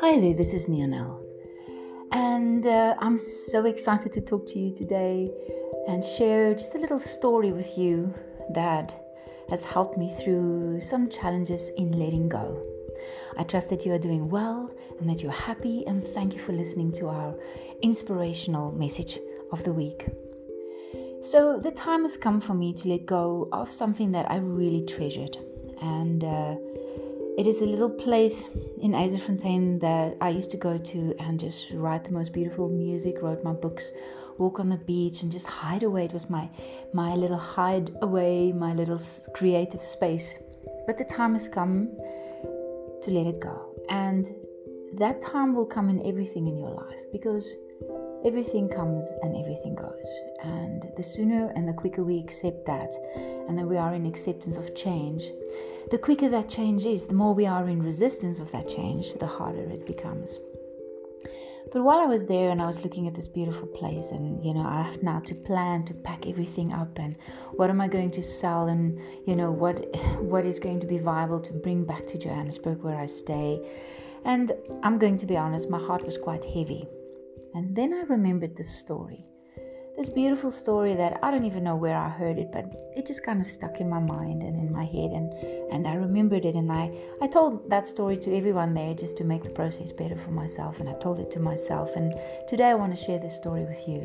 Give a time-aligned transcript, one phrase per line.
[0.00, 1.22] Hi there, this is Nionel,
[2.12, 5.30] and uh, I'm so excited to talk to you today
[5.88, 8.12] and share just a little story with you
[8.50, 8.94] that
[9.48, 12.62] has helped me through some challenges in letting go.
[13.38, 16.52] I trust that you are doing well and that you're happy, and thank you for
[16.52, 17.34] listening to our
[17.80, 19.18] inspirational message
[19.50, 20.27] of the week.
[21.20, 24.86] So, the time has come for me to let go of something that I really
[24.86, 25.36] treasured,
[25.82, 26.54] and uh,
[27.36, 28.48] it is a little place
[28.80, 33.16] in Yzerfontein that I used to go to and just write the most beautiful music,
[33.20, 33.90] wrote my books,
[34.38, 36.04] walk on the beach, and just hide away.
[36.04, 36.48] It was my
[36.92, 39.00] my little hide away, my little
[39.34, 40.38] creative space.
[40.86, 41.88] But the time has come
[43.02, 44.32] to let it go, and
[44.94, 47.56] that time will come in everything in your life because
[48.24, 50.08] everything comes and everything goes.
[50.42, 52.92] And the sooner and the quicker we accept that,
[53.48, 55.24] and that we are in acceptance of change,
[55.90, 59.26] the quicker that change is, the more we are in resistance of that change, the
[59.26, 60.38] harder it becomes.
[61.72, 64.54] But while I was there and I was looking at this beautiful place, and you
[64.54, 67.16] know, I have now to plan to pack everything up, and
[67.52, 70.98] what am I going to sell, and you know, what what is going to be
[70.98, 73.60] viable to bring back to Johannesburg where I stay.
[74.24, 76.88] And I'm going to be honest, my heart was quite heavy.
[77.54, 79.24] And then I remembered this story
[79.98, 82.66] this beautiful story that I don't even know where I heard it, but
[82.96, 85.32] it just kind of stuck in my mind and in my head, and
[85.72, 89.24] and I remembered it, and I I told that story to everyone there just to
[89.24, 92.14] make the process better for myself, and I told it to myself, and
[92.46, 94.02] today I want to share this story with you.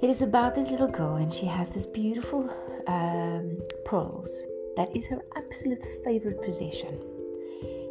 [0.00, 2.48] It is about this little girl, and she has this beautiful
[2.86, 4.42] um, pearls
[4.76, 6.98] that is her absolute favorite possession.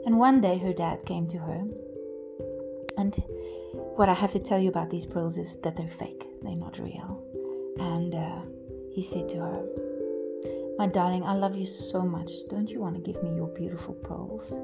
[0.07, 1.63] And one day her dad came to her,
[2.97, 3.13] and
[4.01, 6.79] what I have to tell you about these pearls is that they're fake, they're not
[6.79, 7.23] real.
[7.77, 8.41] And uh,
[8.91, 9.63] he said to her,
[10.79, 12.31] My darling, I love you so much.
[12.49, 14.59] Don't you want to give me your beautiful pearls?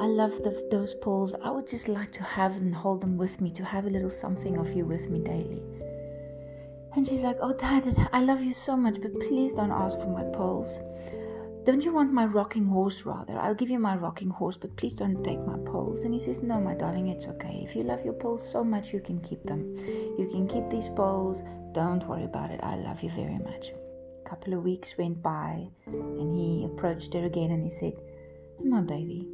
[0.00, 1.34] I love the, those pearls.
[1.44, 4.10] I would just like to have and hold them with me, to have a little
[4.10, 5.62] something of you with me daily.
[6.94, 10.08] And she's like, Oh, Dad, I love you so much, but please don't ask for
[10.08, 10.80] my pearls.
[11.66, 13.36] Don't you want my rocking horse rather?
[13.40, 16.04] I'll give you my rocking horse, but please don't take my poles.
[16.04, 17.60] And he says, No, my darling, it's okay.
[17.60, 19.74] If you love your poles so much, you can keep them.
[20.16, 21.42] You can keep these poles.
[21.72, 22.60] Don't worry about it.
[22.62, 23.72] I love you very much.
[24.24, 27.94] A couple of weeks went by, and he approached her again and he said,
[28.62, 29.26] My baby,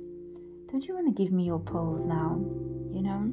[0.70, 2.40] don't you want to give me your poles now?
[2.90, 3.30] You know?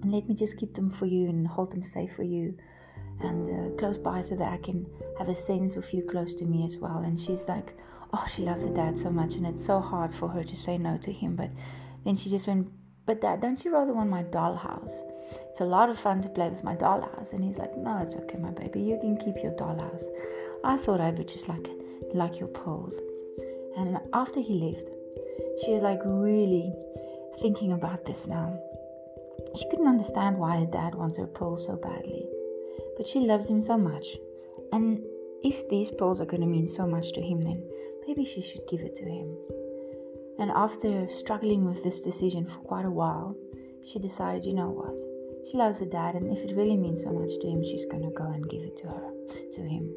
[0.00, 2.56] And let me just keep them for you and hold them safe for you
[3.20, 4.86] and uh, close by so that I can
[5.18, 7.00] have a sense of you close to me as well.
[7.00, 7.76] And she's like,
[8.14, 10.78] oh, she loves her dad so much, and it's so hard for her to say
[10.78, 11.34] no to him.
[11.34, 11.50] But
[12.04, 12.68] then she just went,
[13.06, 15.00] but dad, don't you rather want my dollhouse?
[15.50, 17.32] It's a lot of fun to play with my dollhouse.
[17.32, 18.80] And he's like, no, it's okay, my baby.
[18.80, 20.04] You can keep your dollhouse.
[20.62, 21.68] I thought I would just like
[22.14, 23.00] like your pearls.
[23.76, 24.88] And after he left,
[25.64, 26.72] she was like really
[27.40, 28.58] thinking about this now.
[29.56, 32.28] She couldn't understand why her dad wants her pearls so badly,
[32.96, 34.06] but she loves him so much.
[34.72, 35.02] And
[35.42, 37.62] if these pearls are going to mean so much to him, then
[38.06, 39.36] maybe she should give it to him.
[40.38, 43.36] And after struggling with this decision for quite a while,
[43.86, 45.00] she decided, you know what?
[45.50, 48.10] She loves her dad, and if it really means so much to him, she's gonna
[48.10, 49.10] go and give it to her,
[49.52, 49.94] to him.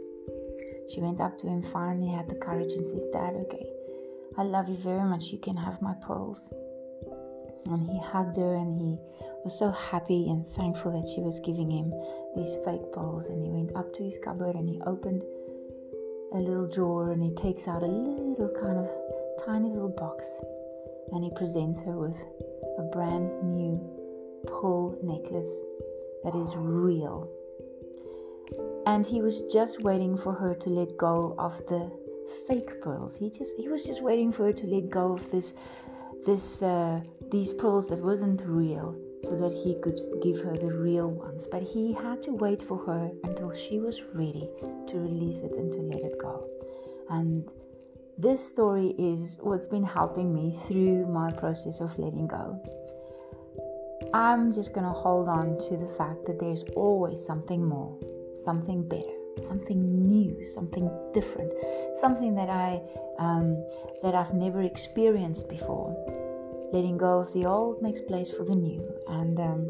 [0.94, 3.66] She went up to him, finally had the courage, and says, Dad, okay,
[4.38, 5.32] I love you very much.
[5.32, 6.54] You can have my pearls.
[7.66, 8.98] And he hugged her, and he
[9.44, 11.94] was so happy and thankful that she was giving him
[12.36, 13.28] these fake pearls.
[13.28, 15.24] And he went up to his cupboard and he opened
[16.34, 18.90] a little drawer and he takes out a little kind of
[19.46, 20.26] tiny little box
[21.12, 22.24] and he presents her with
[22.78, 23.80] a brand new
[24.46, 25.60] pearl necklace
[26.24, 27.30] that is real.
[28.86, 31.92] And he was just waiting for her to let go of the
[32.48, 33.18] fake pearls.
[33.18, 35.54] He just he was just waiting for her to let go of this
[36.26, 37.02] this uh,
[37.32, 41.48] these pearls that wasn't real so that he could give her the real ones.
[41.48, 44.50] But he had to wait for her until she was ready
[44.88, 46.48] to release it and to let it go.
[47.10, 47.50] And
[48.18, 52.62] this story is what's been helping me through my process of letting go.
[54.14, 57.98] I'm just going to hold on to the fact that there's always something more,
[58.36, 61.52] something better, something new, something different,
[61.96, 62.82] something that I
[63.20, 63.64] um,
[64.02, 65.96] that I've never experienced before
[66.72, 69.70] letting go of the old makes place for the new and um,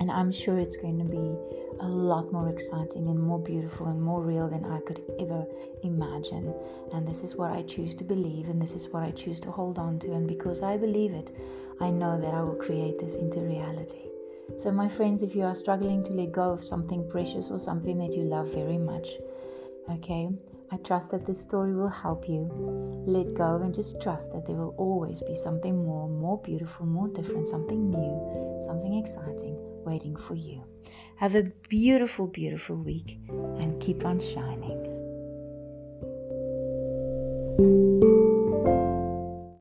[0.00, 1.36] and I'm sure it's going to be
[1.80, 5.46] a lot more exciting and more beautiful and more real than I could ever
[5.82, 6.54] imagine.
[6.92, 9.50] And this is what I choose to believe, and this is what I choose to
[9.50, 10.12] hold on to.
[10.12, 11.34] And because I believe it,
[11.80, 14.02] I know that I will create this into reality.
[14.58, 17.98] So, my friends, if you are struggling to let go of something precious or something
[17.98, 19.08] that you love very much,
[19.90, 20.28] okay,
[20.72, 22.50] I trust that this story will help you
[23.06, 27.08] let go and just trust that there will always be something more, more beautiful, more
[27.08, 30.64] different, something new, something exciting waiting for you.
[31.16, 34.82] Have a beautiful, beautiful week and keep on shining.